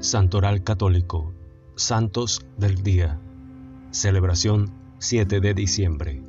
Santoral 0.00 0.64
Católico, 0.64 1.34
Santos 1.76 2.46
del 2.56 2.82
Día, 2.82 3.20
celebración 3.90 4.72
7 4.98 5.40
de 5.40 5.52
diciembre. 5.52 6.22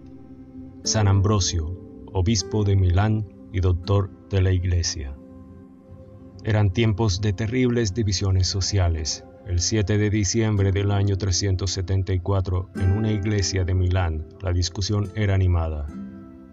San 0.83 1.07
Ambrosio, 1.07 1.79
obispo 2.11 2.65
de 2.65 2.75
Milán 2.75 3.29
y 3.53 3.61
doctor 3.61 4.11
de 4.29 4.41
la 4.41 4.51
Iglesia. 4.51 5.15
Eran 6.43 6.73
tiempos 6.73 7.21
de 7.21 7.31
terribles 7.31 7.93
divisiones 7.93 8.47
sociales. 8.47 9.23
El 9.47 9.61
7 9.61 9.97
de 9.97 10.09
diciembre 10.09 10.73
del 10.73 10.91
año 10.91 11.17
374, 11.17 12.71
en 12.75 12.91
una 12.91 13.09
iglesia 13.13 13.63
de 13.63 13.73
Milán, 13.73 14.27
la 14.41 14.51
discusión 14.51 15.13
era 15.15 15.33
animada. 15.33 15.87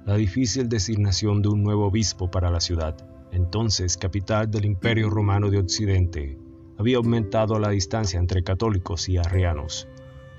La 0.07 0.15
difícil 0.15 0.69
designación 0.69 1.43
de 1.43 1.49
un 1.49 1.65
nuevo 1.65 1.87
obispo 1.87 2.31
para 2.31 2.49
la 2.49 2.61
ciudad, 2.61 2.97
entonces 3.33 3.97
capital 3.97 4.49
del 4.49 4.67
Imperio 4.67 5.11
Romano 5.11 5.51
de 5.51 5.59
Occidente, 5.59 6.39
había 6.79 6.99
aumentado 6.99 7.59
la 7.59 7.71
distancia 7.71 8.19
entre 8.19 8.43
católicos 8.43 9.09
y 9.09 9.19
arrianos. 9.19 9.89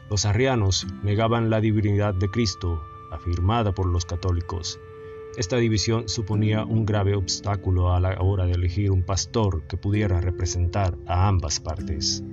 Los 0.09 0.25
arrianos 0.25 0.87
negaban 1.03 1.49
la 1.49 1.61
divinidad 1.61 2.15
de 2.15 2.29
Cristo, 2.29 2.81
afirmada 3.11 3.73
por 3.73 3.85
los 3.85 4.05
católicos. 4.05 4.79
Esta 5.37 5.57
división 5.57 6.09
suponía 6.09 6.65
un 6.65 6.85
grave 6.85 7.15
obstáculo 7.15 7.93
a 7.93 7.99
la 7.99 8.19
hora 8.19 8.45
de 8.45 8.53
elegir 8.53 8.91
un 8.91 9.03
pastor 9.03 9.67
que 9.67 9.77
pudiera 9.77 10.19
representar 10.21 10.97
a 11.05 11.27
ambas 11.27 11.59
partes. 11.59 12.23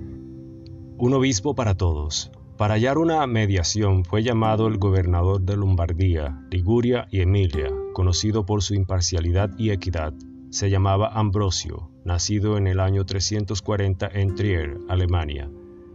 Un 0.97 1.13
obispo 1.13 1.53
para 1.53 1.75
todos. 1.75 2.31
Para 2.57 2.73
hallar 2.73 2.97
una 2.97 3.25
mediación 3.27 4.03
fue 4.03 4.23
llamado 4.23 4.67
el 4.67 4.79
gobernador 4.79 5.41
de 5.41 5.55
Lombardía, 5.55 6.43
Liguria 6.49 7.07
y 7.11 7.21
Emilia, 7.21 7.69
conocido 7.93 8.47
por 8.47 8.63
su 8.63 8.73
imparcialidad 8.73 9.51
y 9.59 9.69
equidad. 9.69 10.15
Se 10.57 10.71
llamaba 10.71 11.09
Ambrosio, 11.09 11.91
nacido 12.03 12.57
en 12.57 12.65
el 12.65 12.79
año 12.79 13.05
340 13.05 14.09
en 14.11 14.33
Trier, 14.33 14.79
Alemania, 14.89 15.51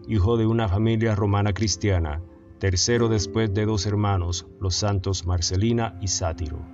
hijo 0.06 0.36
de 0.36 0.46
una 0.46 0.68
familia 0.68 1.16
romana 1.16 1.52
cristiana, 1.52 2.22
tercero 2.60 3.08
después 3.08 3.52
de 3.52 3.66
dos 3.66 3.86
hermanos, 3.86 4.46
los 4.60 4.76
santos 4.76 5.26
Marcelina 5.26 5.98
y 6.00 6.06
Sátiro. 6.06 6.64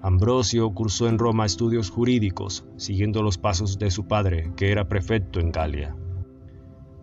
Ambrosio 0.00 0.72
cursó 0.72 1.06
en 1.06 1.18
Roma 1.18 1.44
estudios 1.44 1.90
jurídicos, 1.90 2.64
siguiendo 2.78 3.22
los 3.22 3.36
pasos 3.36 3.78
de 3.78 3.90
su 3.90 4.06
padre, 4.08 4.50
que 4.56 4.72
era 4.72 4.88
prefecto 4.88 5.38
en 5.38 5.52
Galia. 5.52 5.94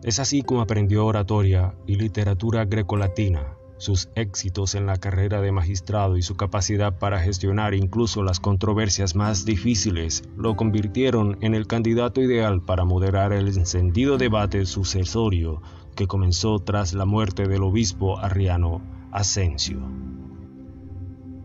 Es 0.02 0.17
así 0.17 0.41
como 0.41 0.62
aprendió 0.62 1.06
oratoria 1.06 1.75
y 1.86 1.97
literatura 1.97 2.66
grecolatina, 2.66 3.59
sus 3.80 4.09
éxitos 4.16 4.75
en 4.75 4.85
la 4.85 4.97
carrera 4.97 5.41
de 5.41 5.52
magistrado 5.52 6.17
y 6.17 6.22
su 6.22 6.35
capacidad 6.35 6.99
para 6.99 7.19
gestionar 7.19 7.73
incluso 7.73 8.23
las 8.23 8.39
controversias 8.39 9.16
más 9.16 9.45
difíciles 9.45 10.23
lo 10.38 10.55
convirtieron 10.55 11.38
en 11.41 11.55
el 11.55 11.66
candidato 11.66 12.22
ideal 12.22 12.61
para 12.61 12.85
moderar 12.85 13.33
el 13.33 13.47
encendido 13.47 14.17
debate 14.17 14.66
sucesorio 14.66 15.61
que 15.95 16.07
comenzó 16.07 16.59
tras 16.59 16.94
la 16.94 17.05
muerte 17.05 17.47
del 17.47 17.63
obispo 17.63 18.19
arriano 18.19 18.81
Asensio. 19.11 19.80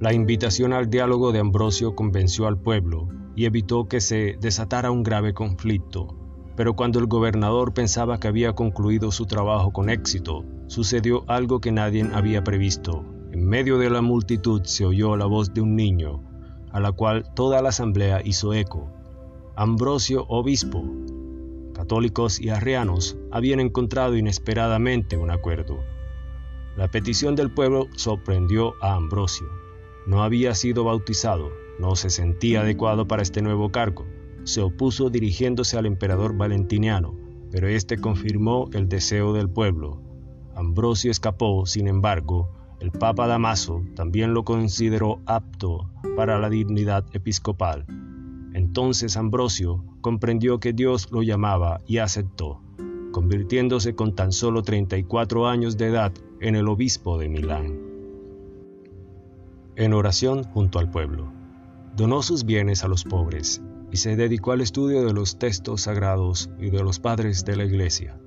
La 0.00 0.12
invitación 0.12 0.72
al 0.72 0.90
diálogo 0.90 1.32
de 1.32 1.38
Ambrosio 1.38 1.94
convenció 1.94 2.46
al 2.46 2.58
pueblo 2.58 3.08
y 3.36 3.46
evitó 3.46 3.88
que 3.88 4.00
se 4.00 4.36
desatara 4.40 4.90
un 4.90 5.02
grave 5.02 5.32
conflicto 5.32 6.18
pero 6.56 6.76
cuando 6.76 6.98
el 6.98 7.06
gobernador 7.06 7.74
pensaba 7.74 8.20
que 8.20 8.28
había 8.28 8.52
concluido 8.54 9.10
su 9.10 9.26
trabajo 9.26 9.72
con 9.72 9.90
éxito, 9.90 10.44
sucedió 10.74 11.24
algo 11.28 11.60
que 11.60 11.72
nadie 11.72 12.04
había 12.12 12.44
previsto. 12.44 13.04
En 13.32 13.46
medio 13.46 13.78
de 13.78 13.90
la 13.90 14.02
multitud 14.02 14.62
se 14.64 14.84
oyó 14.84 15.16
la 15.16 15.26
voz 15.26 15.54
de 15.54 15.60
un 15.60 15.76
niño, 15.76 16.22
a 16.72 16.80
la 16.80 16.92
cual 16.92 17.24
toda 17.34 17.62
la 17.62 17.70
asamblea 17.70 18.20
hizo 18.24 18.52
eco. 18.52 18.90
Ambrosio, 19.56 20.26
obispo. 20.28 20.84
Católicos 21.74 22.40
y 22.40 22.48
arrianos 22.48 23.16
habían 23.30 23.60
encontrado 23.60 24.16
inesperadamente 24.16 25.16
un 25.16 25.30
acuerdo. 25.30 25.78
La 26.76 26.90
petición 26.90 27.36
del 27.36 27.52
pueblo 27.52 27.86
sorprendió 27.96 28.74
a 28.82 28.94
Ambrosio. 28.94 29.46
No 30.06 30.22
había 30.22 30.54
sido 30.54 30.84
bautizado, 30.84 31.50
no 31.78 31.96
se 31.96 32.10
sentía 32.10 32.62
adecuado 32.62 33.06
para 33.06 33.22
este 33.22 33.42
nuevo 33.42 33.70
cargo 33.70 34.04
se 34.44 34.60
opuso 34.60 35.10
dirigiéndose 35.10 35.76
al 35.76 35.86
emperador 35.86 36.36
Valentiniano, 36.36 37.18
pero 37.50 37.66
éste 37.68 37.98
confirmó 37.98 38.68
el 38.72 38.88
deseo 38.88 39.32
del 39.32 39.48
pueblo. 39.48 40.00
Ambrosio 40.56 41.10
escapó, 41.10 41.66
sin 41.66 41.88
embargo, 41.88 42.48
el 42.80 42.90
Papa 42.90 43.26
Damaso 43.26 43.82
también 43.94 44.34
lo 44.34 44.44
consideró 44.44 45.20
apto 45.26 45.90
para 46.16 46.38
la 46.38 46.50
dignidad 46.50 47.04
episcopal. 47.12 47.86
Entonces 48.52 49.16
Ambrosio 49.16 49.84
comprendió 50.00 50.60
que 50.60 50.72
Dios 50.72 51.10
lo 51.10 51.22
llamaba 51.22 51.80
y 51.86 51.98
aceptó, 51.98 52.60
convirtiéndose 53.10 53.94
con 53.94 54.14
tan 54.14 54.32
solo 54.32 54.62
34 54.62 55.48
años 55.48 55.76
de 55.76 55.86
edad 55.86 56.12
en 56.40 56.56
el 56.56 56.68
obispo 56.68 57.18
de 57.18 57.28
Milán. 57.28 57.78
En 59.76 59.92
oración 59.92 60.44
junto 60.44 60.78
al 60.78 60.90
pueblo, 60.90 61.32
donó 61.96 62.22
sus 62.22 62.44
bienes 62.44 62.84
a 62.84 62.88
los 62.88 63.04
pobres 63.04 63.62
y 63.90 63.96
se 63.96 64.14
dedicó 64.14 64.52
al 64.52 64.60
estudio 64.60 65.04
de 65.04 65.12
los 65.12 65.38
textos 65.38 65.82
sagrados 65.82 66.50
y 66.60 66.70
de 66.70 66.82
los 66.82 66.98
padres 67.00 67.44
de 67.44 67.56
la 67.56 67.64
iglesia. 67.64 68.18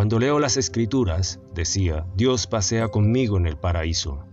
Cuando 0.00 0.18
leo 0.18 0.40
las 0.40 0.56
escrituras, 0.56 1.40
decía, 1.54 2.06
Dios 2.16 2.46
pasea 2.46 2.88
conmigo 2.88 3.36
en 3.36 3.44
el 3.44 3.58
paraíso. 3.58 4.24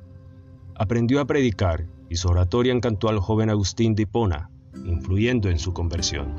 Aprendió 0.76 1.20
a 1.20 1.26
predicar 1.26 1.88
y 2.10 2.16
su 2.16 2.30
oratoria 2.30 2.72
encantó 2.72 3.10
al 3.10 3.20
joven 3.20 3.50
Agustín 3.50 3.94
de 3.94 4.04
Hipona, 4.04 4.50
influyendo 4.86 5.50
en 5.50 5.60
su 5.60 5.74
conversión. 5.74 6.36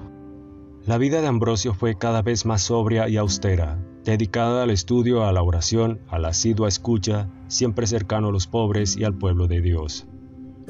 La 0.86 0.96
vida 0.96 1.20
de 1.20 1.26
Ambrosio 1.26 1.74
fue 1.74 1.98
cada 1.98 2.22
vez 2.22 2.46
más 2.46 2.62
sobria 2.62 3.06
y 3.10 3.18
austera, 3.18 3.78
dedicada 4.02 4.62
al 4.62 4.70
estudio, 4.70 5.26
a 5.26 5.32
la 5.32 5.42
oración, 5.42 6.00
a 6.08 6.18
la 6.18 6.28
asidua 6.28 6.68
escucha, 6.68 7.28
siempre 7.48 7.86
cercano 7.86 8.28
a 8.28 8.32
los 8.32 8.46
pobres 8.46 8.96
y 8.96 9.04
al 9.04 9.12
pueblo 9.12 9.46
de 9.46 9.60
Dios. 9.60 10.06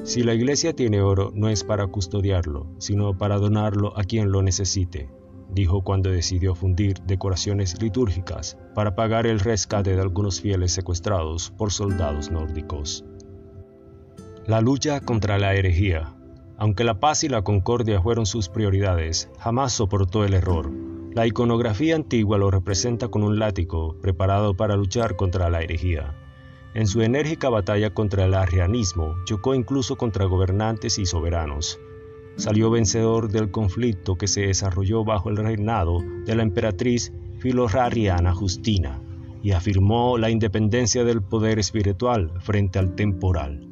Si 0.02 0.24
la 0.24 0.34
iglesia 0.34 0.74
tiene 0.74 1.00
oro, 1.00 1.30
no 1.32 1.48
es 1.48 1.62
para 1.62 1.86
custodiarlo, 1.86 2.66
sino 2.78 3.16
para 3.16 3.38
donarlo 3.38 3.96
a 3.96 4.02
quien 4.02 4.32
lo 4.32 4.42
necesite, 4.42 5.08
dijo 5.48 5.82
cuando 5.82 6.10
decidió 6.10 6.54
fundir 6.54 7.00
decoraciones 7.02 7.80
litúrgicas 7.80 8.58
para 8.74 8.94
pagar 8.94 9.26
el 9.26 9.40
rescate 9.40 9.94
de 9.94 10.00
algunos 10.00 10.40
fieles 10.40 10.72
secuestrados 10.72 11.50
por 11.50 11.72
soldados 11.72 12.30
nórdicos. 12.30 13.04
La 14.46 14.60
lucha 14.60 15.00
contra 15.00 15.38
la 15.38 15.54
herejía. 15.54 16.14
Aunque 16.56 16.82
la 16.84 16.98
paz 16.98 17.22
y 17.22 17.28
la 17.28 17.42
concordia 17.42 18.00
fueron 18.00 18.26
sus 18.26 18.48
prioridades, 18.48 19.30
jamás 19.38 19.72
soportó 19.72 20.24
el 20.24 20.34
error. 20.34 20.72
La 21.14 21.26
iconografía 21.26 21.96
antigua 21.96 22.38
lo 22.38 22.50
representa 22.50 23.08
con 23.08 23.22
un 23.22 23.38
látigo 23.38 23.96
preparado 24.00 24.56
para 24.56 24.76
luchar 24.76 25.16
contra 25.16 25.50
la 25.50 25.60
herejía. 25.60 26.14
En 26.74 26.86
su 26.86 27.02
enérgica 27.02 27.48
batalla 27.48 27.94
contra 27.94 28.24
el 28.24 28.34
arrianismo, 28.34 29.16
chocó 29.24 29.54
incluso 29.54 29.96
contra 29.96 30.26
gobernantes 30.26 30.98
y 30.98 31.06
soberanos. 31.06 31.80
Salió 32.38 32.70
vencedor 32.70 33.32
del 33.32 33.50
conflicto 33.50 34.14
que 34.14 34.28
se 34.28 34.42
desarrolló 34.42 35.04
bajo 35.04 35.28
el 35.28 35.36
reinado 35.36 35.98
de 36.24 36.36
la 36.36 36.44
emperatriz 36.44 37.12
filorariana 37.40 38.32
Justina 38.32 39.02
y 39.42 39.50
afirmó 39.50 40.18
la 40.18 40.30
independencia 40.30 41.02
del 41.02 41.20
poder 41.20 41.58
espiritual 41.58 42.32
frente 42.40 42.78
al 42.78 42.94
temporal. 42.94 43.68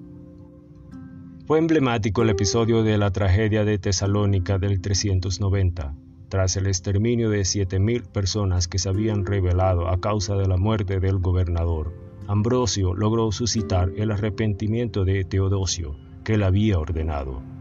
Fue 1.46 1.60
emblemático 1.60 2.22
el 2.22 2.30
episodio 2.30 2.82
de 2.82 2.98
la 2.98 3.12
tragedia 3.12 3.64
de 3.64 3.78
Tesalónica 3.78 4.58
del 4.58 4.80
390, 4.80 5.94
tras 6.28 6.56
el 6.56 6.66
exterminio 6.66 7.30
de 7.30 7.42
7.000 7.42 8.02
personas 8.08 8.66
que 8.66 8.80
se 8.80 8.88
habían 8.88 9.24
rebelado 9.24 9.88
a 9.88 10.00
causa 10.00 10.34
de 10.34 10.48
la 10.48 10.56
muerte 10.56 10.98
del 10.98 11.18
gobernador. 11.18 11.94
Ambrosio 12.26 12.94
logró 12.94 13.30
suscitar 13.30 13.92
el 13.96 14.10
arrepentimiento 14.10 15.04
de 15.04 15.22
Teodosio, 15.22 15.96
que 16.24 16.36
le 16.36 16.46
había 16.46 16.80
ordenado. 16.80 17.55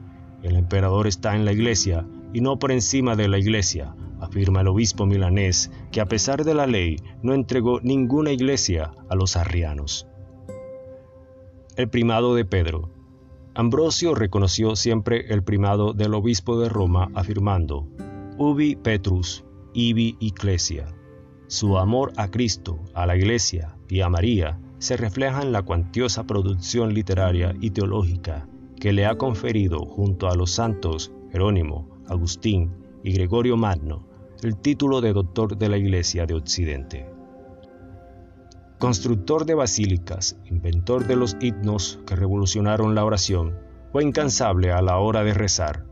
El 0.45 0.57
emperador 0.57 1.07
está 1.07 1.35
en 1.35 1.43
la 1.43 1.53
iglesia 1.53 2.05
y 2.31 2.39
no 2.39 2.59
por 2.59 2.71
encima 2.71 3.15
de 3.15 3.27
la 3.27 3.39
iglesia, 3.39 3.95
afirma 4.19 4.61
el 4.61 4.67
obispo 4.67 5.07
milanés, 5.07 5.71
que 5.91 6.01
a 6.01 6.05
pesar 6.05 6.43
de 6.43 6.53
la 6.53 6.67
ley 6.67 6.97
no 7.23 7.33
entregó 7.33 7.79
ninguna 7.81 8.31
iglesia 8.31 8.91
a 9.09 9.15
los 9.15 9.37
arrianos. 9.37 10.07
El 11.75 11.89
primado 11.89 12.35
de 12.35 12.45
Pedro. 12.45 12.91
Ambrosio 13.55 14.13
reconoció 14.13 14.75
siempre 14.75 15.33
el 15.33 15.41
primado 15.43 15.93
del 15.93 16.13
obispo 16.13 16.59
de 16.59 16.69
Roma, 16.69 17.09
afirmando, 17.15 17.87
Ubi 18.37 18.75
Petrus, 18.75 19.43
ibi 19.73 20.15
Ecclesia. 20.21 20.85
Su 21.47 21.79
amor 21.79 22.13
a 22.17 22.29
Cristo, 22.29 22.79
a 22.93 23.07
la 23.07 23.17
Iglesia 23.17 23.75
y 23.89 24.01
a 24.01 24.09
María 24.09 24.59
se 24.77 24.95
refleja 24.95 25.41
en 25.41 25.51
la 25.51 25.63
cuantiosa 25.63 26.27
producción 26.27 26.93
literaria 26.93 27.55
y 27.59 27.71
teológica 27.71 28.47
que 28.79 28.93
le 28.93 29.05
ha 29.05 29.17
conferido 29.17 29.79
junto 29.85 30.27
a 30.27 30.35
los 30.35 30.51
santos 30.51 31.11
Jerónimo, 31.31 31.89
Agustín 32.07 32.71
y 33.03 33.13
Gregorio 33.13 33.57
Magno 33.57 34.07
el 34.43 34.57
título 34.57 35.01
de 35.01 35.13
doctor 35.13 35.57
de 35.57 35.69
la 35.69 35.77
Iglesia 35.77 36.25
de 36.25 36.35
Occidente. 36.35 37.09
Constructor 38.77 39.45
de 39.45 39.55
basílicas, 39.55 40.37
inventor 40.45 41.07
de 41.07 41.15
los 41.15 41.37
himnos 41.39 41.99
que 42.05 42.15
revolucionaron 42.15 42.93
la 42.93 43.05
oración, 43.05 43.57
fue 43.91 44.03
incansable 44.03 44.71
a 44.71 44.81
la 44.81 44.97
hora 44.97 45.23
de 45.23 45.33
rezar. 45.33 45.85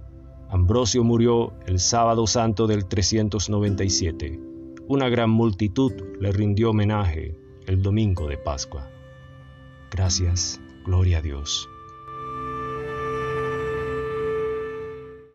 Ambrosio 0.49 1.03
murió 1.03 1.53
el 1.65 1.79
sábado 1.79 2.27
santo 2.27 2.67
del 2.67 2.85
397 2.85 4.53
una 4.87 5.07
gran 5.07 5.29
multitud 5.29 5.93
le 6.19 6.31
rindió 6.33 6.71
homenaje 6.71 7.39
el 7.67 7.81
domingo 7.81 8.27
de 8.27 8.37
Pascua. 8.37 8.89
Gracias, 9.89 10.59
gloria 10.85 11.19
a 11.19 11.21
Dios. 11.21 11.69